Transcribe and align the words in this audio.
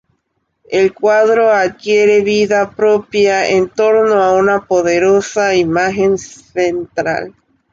El 0.71 0.95
cuadro 0.95 1.51
adquiere 1.53 2.21
vida 2.21 2.71
propia, 2.71 3.47
en 3.47 3.69
torno 3.69 4.19
a 4.23 4.33
una 4.33 4.65
poderosa 4.65 5.53
imagen 5.53 6.17
central. 6.17 7.35